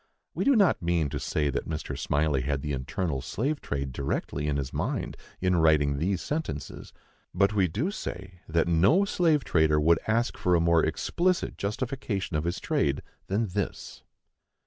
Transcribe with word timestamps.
We 0.33 0.45
do 0.45 0.55
not 0.55 0.81
mean 0.81 1.09
to 1.09 1.19
say 1.19 1.51
that 1.51 1.69
Mr. 1.69 1.95
Smylie 1.95 2.41
had 2.41 2.63
the 2.63 2.71
internal 2.73 3.21
slave 3.21 3.61
trade 3.61 3.91
directly 3.91 4.47
in 4.47 4.57
his 4.57 4.73
mind 4.73 5.15
in 5.39 5.57
writing 5.57 5.99
these 5.99 6.23
sentences; 6.23 6.91
but 7.35 7.53
we 7.53 7.67
do 7.67 7.91
say 7.91 8.39
that 8.49 8.67
no 8.67 9.05
slave 9.05 9.43
trader 9.43 9.79
would 9.79 9.99
ask 10.07 10.37
for 10.37 10.55
a 10.55 10.59
more 10.59 10.83
explicit 10.83 11.55
justification 11.55 12.35
of 12.35 12.45
his 12.45 12.59
trade 12.59 13.03
than 13.27 13.49
this. 13.49 14.01